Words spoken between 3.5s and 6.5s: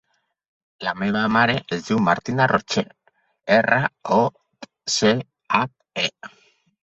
erra, o, ce, hac, e.